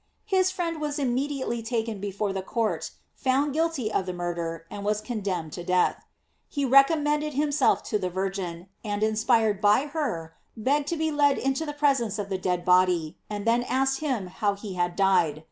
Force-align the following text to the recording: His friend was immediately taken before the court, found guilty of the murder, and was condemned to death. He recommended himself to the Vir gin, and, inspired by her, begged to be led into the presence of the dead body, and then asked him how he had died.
His 0.25 0.49
friend 0.49 0.81
was 0.81 0.97
immediately 0.97 1.61
taken 1.61 1.99
before 1.99 2.33
the 2.33 2.41
court, 2.41 2.89
found 3.13 3.53
guilty 3.53 3.93
of 3.93 4.07
the 4.07 4.13
murder, 4.13 4.65
and 4.71 4.83
was 4.83 4.99
condemned 4.99 5.53
to 5.53 5.63
death. 5.63 6.03
He 6.49 6.65
recommended 6.65 7.35
himself 7.35 7.83
to 7.83 7.99
the 7.99 8.09
Vir 8.09 8.31
gin, 8.31 8.67
and, 8.83 9.03
inspired 9.03 9.61
by 9.61 9.85
her, 9.85 10.33
begged 10.57 10.87
to 10.87 10.97
be 10.97 11.11
led 11.11 11.37
into 11.37 11.67
the 11.67 11.73
presence 11.77 12.17
of 12.17 12.29
the 12.29 12.39
dead 12.39 12.65
body, 12.65 13.19
and 13.29 13.45
then 13.45 13.61
asked 13.61 13.99
him 13.99 14.25
how 14.25 14.55
he 14.55 14.73
had 14.73 14.95
died. 14.95 15.39